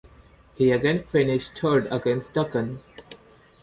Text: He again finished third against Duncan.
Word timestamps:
He 0.55 0.71
again 0.71 1.03
finished 1.03 1.59
third 1.59 1.85
against 1.91 2.33
Duncan. 2.33 2.81